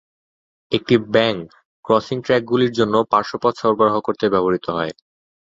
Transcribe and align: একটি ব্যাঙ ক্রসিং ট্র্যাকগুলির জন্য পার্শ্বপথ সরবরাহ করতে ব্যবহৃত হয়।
একটি 0.71 0.95
ব্যাঙ 1.13 1.35
ক্রসিং 1.85 2.17
ট্র্যাকগুলির 2.25 2.71
জন্য 2.79 2.95
পার্শ্বপথ 3.11 3.53
সরবরাহ 3.61 3.95
করতে 4.07 4.25
ব্যবহৃত 4.33 4.65
হয়। 4.77 4.93